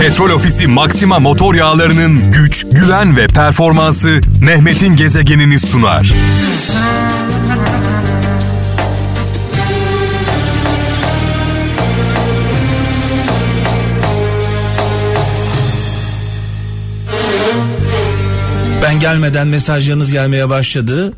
[0.00, 6.14] Petrol Ofisi Maxima motor yağlarının güç, güven ve performansı Mehmet'in gezegenini sunar.
[18.82, 21.12] Ben gelmeden mesajlarınız gelmeye başladı.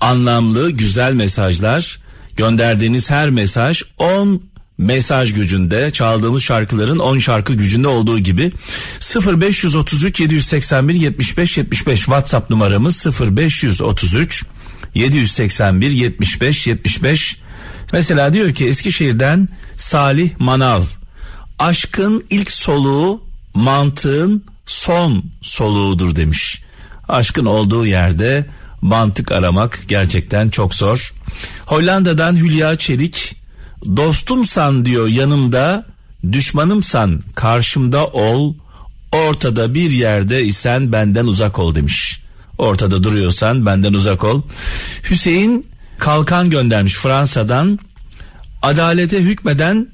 [0.00, 2.00] Anlamlı, güzel mesajlar.
[2.36, 4.51] Gönderdiğiniz her mesaj 10
[4.82, 8.52] mesaj gücünde çaldığımız şarkıların 10 şarkı gücünde olduğu gibi
[9.26, 14.44] 0533 781 75 75 WhatsApp numaramız 0533
[14.94, 17.42] 781 75 75
[17.92, 20.82] Mesela diyor ki Eskişehir'den Salih Manav
[21.58, 23.22] aşkın ilk soluğu
[23.54, 26.62] mantığın son soluğudur demiş.
[27.08, 28.46] Aşkın olduğu yerde
[28.80, 31.14] mantık aramak gerçekten çok zor.
[31.66, 33.41] Hollanda'dan Hülya Çelik
[33.96, 35.86] dostumsan diyor yanımda
[36.32, 38.54] düşmanımsan karşımda ol
[39.12, 42.20] ortada bir yerde isen benden uzak ol demiş.
[42.58, 44.42] Ortada duruyorsan benden uzak ol.
[45.10, 45.66] Hüseyin
[46.02, 47.78] Kalkan göndermiş Fransa'dan
[48.62, 49.88] adalete hükmeden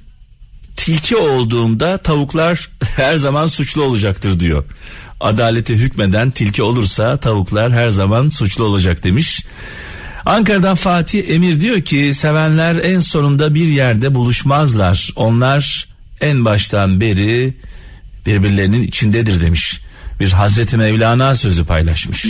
[0.76, 4.64] tilki olduğumda tavuklar her zaman suçlu olacaktır diyor.
[5.20, 9.46] Adalete hükmeden tilki olursa tavuklar her zaman suçlu olacak demiş.
[10.28, 15.12] Ankara'dan Fatih Emir diyor ki sevenler en sonunda bir yerde buluşmazlar.
[15.16, 15.88] Onlar
[16.20, 17.54] en baştan beri
[18.26, 19.80] birbirlerinin içindedir demiş.
[20.20, 22.26] Bir Hazreti Mevlana sözü paylaşmış.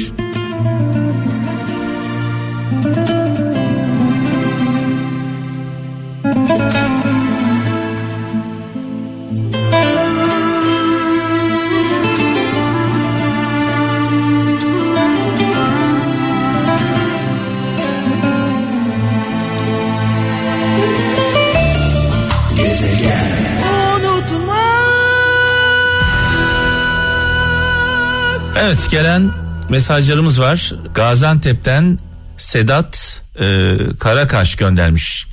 [28.61, 29.31] Evet gelen
[29.69, 30.73] mesajlarımız var.
[30.95, 31.99] Gaziantep'ten
[32.39, 35.27] Sedat e, Karakaş göndermiş.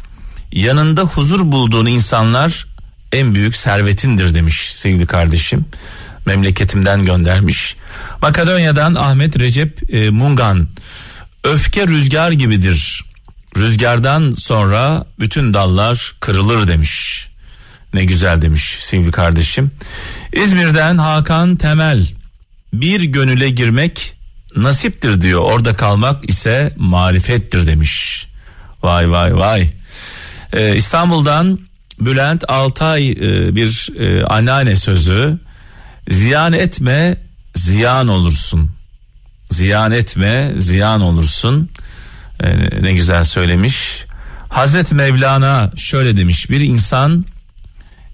[0.51, 2.65] Yanında huzur bulduğun insanlar
[3.11, 5.65] en büyük servetindir demiş sevgili kardeşim.
[6.25, 7.75] Memleketimden göndermiş.
[8.21, 10.67] Makedonya'dan Ahmet Recep e, Mungan.
[11.43, 13.03] Öfke rüzgar gibidir.
[13.57, 17.27] Rüzgardan sonra bütün dallar kırılır demiş.
[17.95, 19.71] Ne güzel demiş sevgili kardeşim.
[20.33, 22.07] İzmir'den Hakan Temel
[22.73, 24.13] bir gönüle girmek
[24.55, 25.41] nasiptir diyor.
[25.41, 28.27] Orada kalmak ise marifettir demiş.
[28.83, 29.69] Vay vay vay.
[30.53, 31.59] Ee, İstanbul'dan
[31.99, 35.39] Bülent Altay e, bir e, anneanne sözü.
[36.09, 37.17] Ziyan etme
[37.55, 38.71] ziyan olursun.
[39.51, 41.69] Ziyan etme ziyan olursun.
[42.43, 44.05] Ee, ne güzel söylemiş.
[44.49, 46.49] Hazreti Mevlana şöyle demiş.
[46.49, 47.25] Bir insan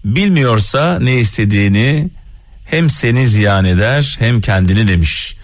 [0.05, 2.09] bilmiyorsa ne istediğini
[2.65, 5.35] hem seni ziyan eder hem kendini demiş.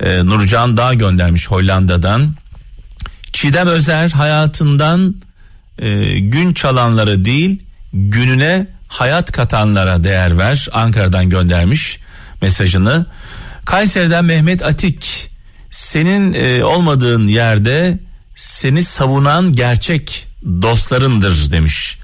[0.00, 2.34] Ee, Nurcan Dağ göndermiş Hollanda'dan.
[3.32, 5.14] Çiğdem Özer hayatından
[5.78, 7.62] e, gün çalanlara değil
[7.92, 10.68] gününe hayat katanlara değer ver.
[10.72, 12.00] Ankara'dan göndermiş
[12.42, 13.06] mesajını.
[13.64, 15.30] Kayseri'den Mehmet Atik
[15.70, 17.98] senin e, olmadığın yerde
[18.34, 20.28] seni savunan gerçek
[20.62, 21.98] dostlarındır demiş.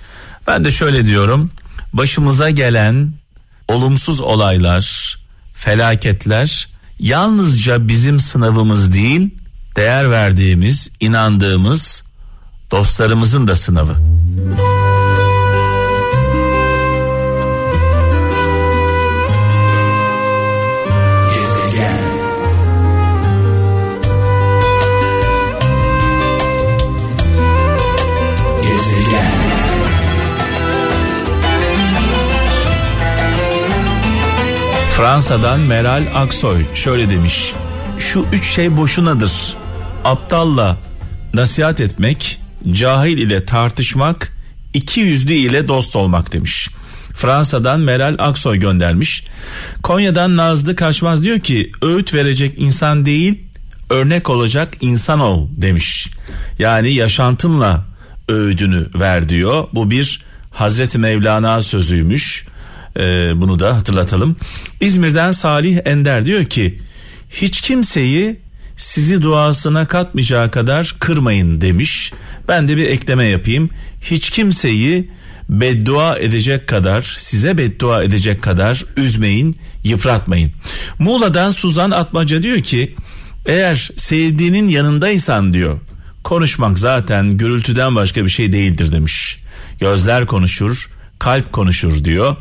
[0.46, 1.50] Ben de şöyle diyorum
[1.92, 3.12] başımıza gelen
[3.68, 5.16] olumsuz olaylar,
[5.54, 6.68] felaketler
[6.98, 9.34] yalnızca bizim sınavımız değil,
[9.76, 12.02] değer verdiğimiz, inandığımız
[12.70, 13.96] dostlarımızın da sınavı.
[35.08, 37.52] Fransa'dan Meral Aksoy şöyle demiş.
[37.98, 39.56] Şu üç şey boşunadır.
[40.04, 40.78] Aptalla
[41.34, 42.40] nasihat etmek,
[42.72, 44.32] cahil ile tartışmak,
[44.74, 46.68] iki yüzlü ile dost olmak demiş.
[47.14, 49.24] Fransa'dan Meral Aksoy göndermiş.
[49.82, 53.40] Konya'dan Nazlı Kaçmaz diyor ki öğüt verecek insan değil
[53.90, 56.08] örnek olacak insan ol demiş.
[56.58, 57.84] Yani yaşantınla
[58.28, 59.68] öğüdünü ver diyor.
[59.74, 62.46] Bu bir Hazreti Mevlana sözüymüş.
[62.98, 64.36] Ee, bunu da hatırlatalım.
[64.80, 66.78] İzmir'den Salih Ender diyor ki
[67.30, 68.36] hiç kimseyi
[68.76, 72.12] sizi duasına katmayacağı kadar kırmayın demiş.
[72.48, 73.70] Ben de bir ekleme yapayım.
[74.02, 75.10] Hiç kimseyi
[75.48, 80.52] beddua edecek kadar size beddua edecek kadar üzmeyin yıpratmayın.
[80.98, 82.94] Muğla'dan Suzan Atmaca diyor ki
[83.46, 85.78] eğer sevdiğinin yanındaysan diyor
[86.24, 89.38] konuşmak zaten gürültüden başka bir şey değildir demiş.
[89.80, 92.36] Gözler konuşur, kalp konuşur diyor.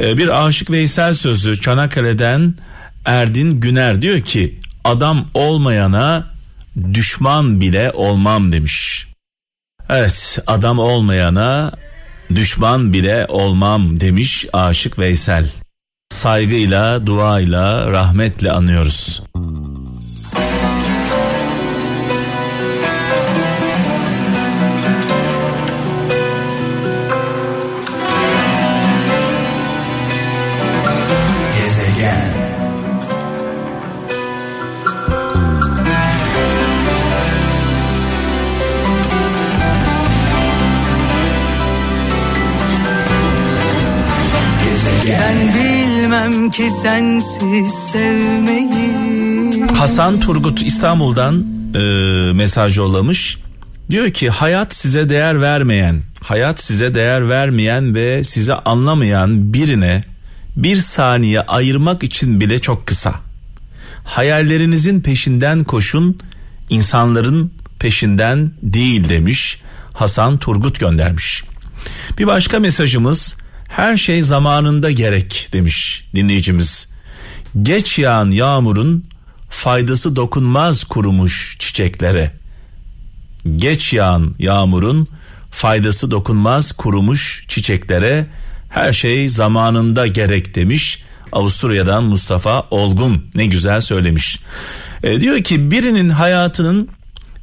[0.00, 2.54] Ee, bir aşık Veysel sözü Çanakkale'den
[3.04, 6.34] Erdin Güner diyor ki adam olmayana
[6.94, 9.08] düşman bile olmam demiş.
[9.88, 11.72] Evet adam olmayana
[12.34, 15.50] düşman bile olmam demiş aşık Veysel.
[16.10, 19.22] Saygıyla, duayla, rahmetle anıyoruz.
[46.54, 49.66] Ki sensiz sevmeyi.
[49.76, 51.78] Hasan Turgut İstanbul'dan e,
[52.32, 53.38] mesaj yollamış.
[53.90, 60.04] Diyor ki hayat size değer vermeyen, hayat size değer vermeyen ve size anlamayan birine
[60.56, 63.14] bir saniye ayırmak için bile çok kısa.
[64.04, 66.18] Hayallerinizin peşinden koşun,
[66.70, 69.60] insanların peşinden değil demiş.
[69.92, 71.44] Hasan Turgut göndermiş.
[72.18, 73.36] Bir başka mesajımız
[73.76, 76.88] her şey zamanında gerek demiş dinleyicimiz.
[77.62, 79.04] Geç yağan yağmurun
[79.48, 82.32] faydası dokunmaz kurumuş çiçeklere.
[83.56, 85.08] Geç yağan yağmurun
[85.50, 88.26] faydası dokunmaz kurumuş çiçeklere.
[88.70, 91.02] Her şey zamanında gerek demiş.
[91.32, 94.38] Avusturya'dan Mustafa Olgun ne güzel söylemiş.
[95.02, 96.88] E, diyor ki birinin hayatının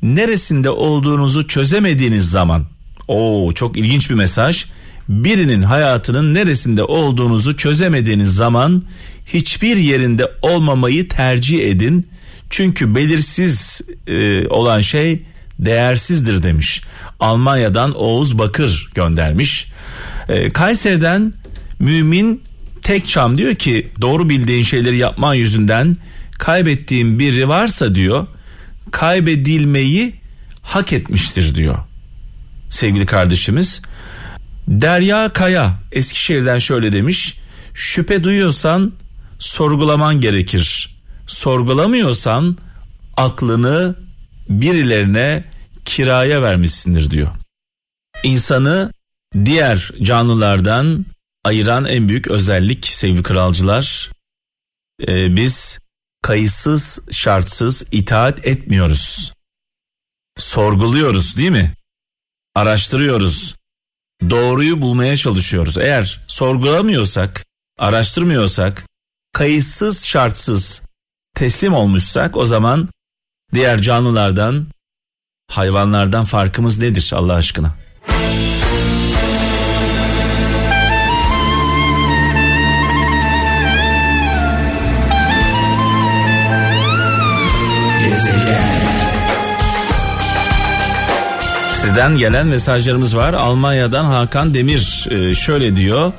[0.02, 2.66] neresinde olduğunuzu çözemediğiniz zaman
[3.08, 4.66] o çok ilginç bir mesaj
[5.10, 8.84] birinin hayatının neresinde olduğunuzu çözemediğiniz zaman
[9.26, 12.10] hiçbir yerinde olmamayı tercih edin.
[12.50, 15.24] Çünkü belirsiz e, olan şey
[15.60, 16.82] değersizdir demiş.
[17.20, 19.68] Almanya'dan Oğuz Bakır göndermiş.
[20.30, 21.34] E, Kayseri'den
[21.80, 22.42] Mümin
[22.82, 25.96] Tekçam diyor ki doğru bildiğin şeyleri yapman yüzünden
[26.40, 28.28] kaybettiğim biri varsa diyor
[28.92, 30.16] kaybedilmeyi
[30.62, 31.78] hak etmiştir diyor.
[32.70, 33.82] Sevgili kardeşimiz
[34.72, 37.40] Derya Kaya Eskişehir'den şöyle demiş.
[37.74, 38.94] Şüphe duyuyorsan
[39.40, 40.96] sorgulaman gerekir.
[41.28, 42.58] Sorgulamıyorsan
[43.18, 43.96] aklını
[44.50, 45.44] birilerine
[45.86, 47.30] kiraya vermişsindir diyor.
[48.24, 48.94] İnsanı
[49.46, 51.06] diğer canlılardan
[51.44, 54.12] ayıran en büyük özellik sevgili kralcılar
[55.08, 55.80] e, biz
[56.22, 59.34] kayıtsız şartsız itaat etmiyoruz.
[60.38, 61.74] Sorguluyoruz değil mi?
[62.56, 63.61] Araştırıyoruz
[64.30, 65.78] doğruyu bulmaya çalışıyoruz.
[65.78, 67.46] Eğer sorgulamıyorsak,
[67.80, 68.84] araştırmıyorsak,
[69.34, 70.82] kayıtsız şartsız
[71.36, 72.90] teslim olmuşsak o zaman
[73.54, 74.68] diğer canlılardan,
[75.52, 77.76] hayvanlardan farkımız nedir Allah aşkına?
[91.82, 93.34] Sizden gelen mesajlarımız var.
[93.34, 96.12] Almanya'dan Hakan Demir e, şöyle diyor.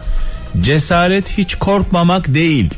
[0.61, 2.71] Cesaret hiç korkmamak değil.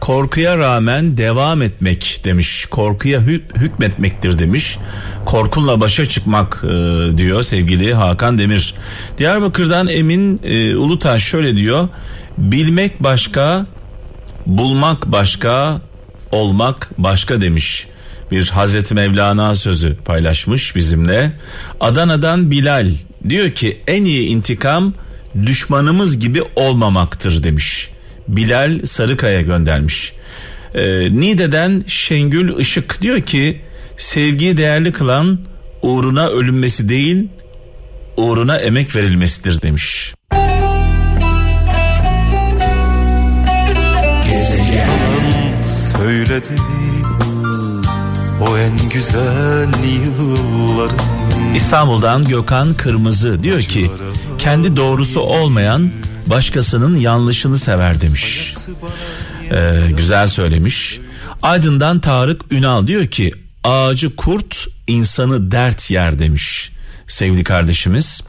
[0.00, 2.66] Korkuya rağmen devam etmek demiş.
[2.66, 4.78] Korkuya hük- hükmetmektir demiş.
[5.26, 6.68] Korkunla başa çıkmak e,
[7.18, 8.74] diyor sevgili Hakan Demir.
[9.18, 11.88] Diyarbakır'dan Emin e, Ulutaş şöyle diyor.
[12.38, 13.66] Bilmek başka,
[14.46, 15.80] bulmak başka,
[16.32, 17.86] olmak başka demiş
[18.30, 21.32] bir Hazreti Mevlana sözü paylaşmış bizimle.
[21.80, 22.90] Adana'dan Bilal
[23.28, 24.94] diyor ki en iyi intikam
[25.46, 27.90] düşmanımız gibi olmamaktır demiş.
[28.28, 30.12] Bilal Sarıkaya göndermiş.
[30.74, 33.60] Ee, Nide'den Şengül Işık diyor ki
[33.96, 35.38] sevgiyi değerli kılan
[35.82, 37.28] uğruna ölünmesi değil
[38.16, 40.14] uğruna emek verilmesidir demiş.
[44.30, 44.88] Gezegen
[45.98, 46.52] söyledi
[48.40, 50.98] o en güzel yılların.
[51.54, 53.90] İstanbul'dan Gökhan Kırmızı diyor ki
[54.38, 55.90] kendi doğrusu olmayan
[56.26, 58.54] başkasının yanlışını sever demiş.
[59.52, 61.00] Ee, güzel söylemiş.
[61.42, 63.32] Aydın'dan Tarık Ünal diyor ki
[63.64, 66.72] ağacı kurt insanı dert yer demiş
[67.06, 68.20] sevgili kardeşimiz.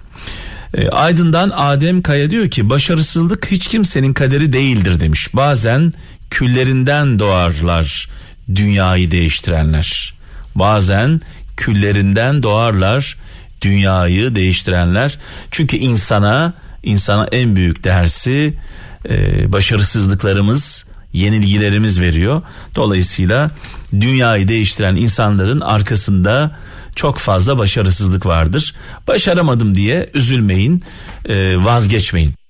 [0.73, 5.35] Ee, Aydın'dan Adem Kaya diyor ki başarısızlık hiç kimsenin kaderi değildir demiş.
[5.35, 5.93] Bazen
[6.29, 8.09] küllerinden doğarlar
[8.55, 10.13] dünyayı değiştirenler.
[10.55, 11.19] Bazen
[11.57, 13.17] küllerinden doğarlar
[13.61, 15.17] dünyayı değiştirenler.
[15.51, 18.53] Çünkü insana insana en büyük dersi
[19.09, 22.41] e, başarısızlıklarımız, yenilgilerimiz veriyor.
[22.75, 23.51] Dolayısıyla
[23.93, 26.55] dünyayı değiştiren insanların arkasında
[26.95, 28.75] çok fazla başarısızlık vardır.
[29.07, 30.83] Başaramadım diye üzülmeyin,
[31.25, 32.46] e, vazgeçmeyin.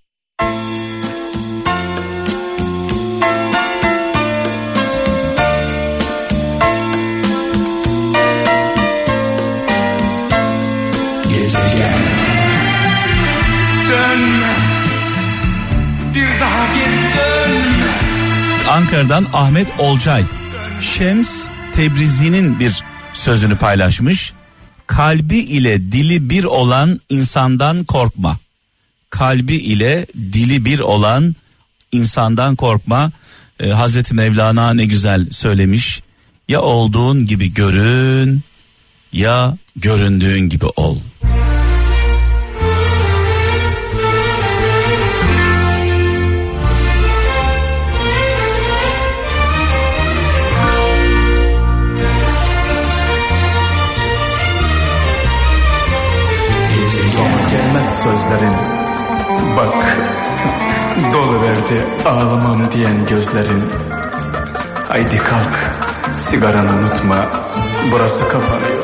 [18.97, 20.23] Ankara'dan Ahmet Olcay.
[20.81, 24.33] Şems Tebrizi'nin bir sözünü paylaşmış.
[24.87, 28.37] Kalbi ile dili bir olan insandan korkma.
[29.09, 31.35] Kalbi ile dili bir olan
[31.91, 33.11] insandan korkma.
[33.59, 36.01] Ee, Hazreti Mevlana ne güzel söylemiş.
[36.47, 38.41] Ya olduğun gibi görün
[39.13, 40.97] ya göründüğün gibi ol.
[58.07, 58.53] Sözlerin
[59.57, 59.73] Bak
[61.13, 63.63] Dolu verdi ağlamam diyen gözlerin
[64.87, 65.59] Haydi kalk
[66.19, 67.25] Sigaranı unutma
[67.91, 68.83] Burası kapanıyor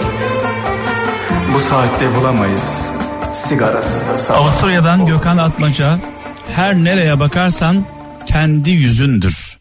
[1.54, 2.64] Bu saatte bulamayız
[3.48, 4.00] Sigarası
[4.30, 4.34] da.
[4.36, 6.00] Avusturya'dan Gökhan Atmaca
[6.56, 7.86] her nereye bakarsan
[8.26, 9.58] kendi yüzündür.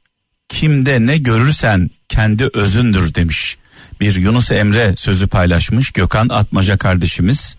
[0.49, 3.59] Kimde ne görürsen kendi özündür demiş.
[4.01, 7.57] Bir Yunus Emre sözü paylaşmış Gökhan Atmaca kardeşimiz.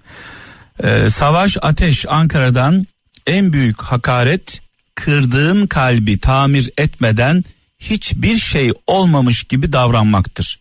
[0.79, 2.87] Ee, Savaş Ateş Ankara'dan
[3.27, 4.61] en büyük hakaret
[4.95, 7.43] kırdığın kalbi tamir etmeden
[7.79, 10.59] hiçbir şey olmamış gibi davranmaktır.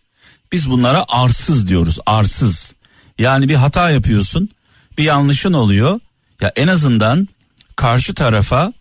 [0.51, 2.75] Biz bunlara arsız diyoruz arsız.
[3.19, 4.49] Yani bir hata yapıyorsun
[4.97, 5.99] bir yanlışın oluyor
[6.41, 7.27] ya en azından
[7.75, 8.73] karşı tarafa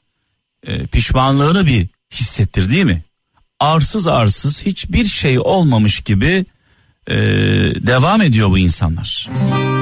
[0.66, 3.02] e, pişmanlığını bir hissettir değil mi?
[3.60, 6.44] Arsız arsız hiçbir şey olmamış gibi
[7.06, 7.16] e,
[7.86, 9.28] devam ediyor bu insanlar.
[9.30, 9.81] Hiç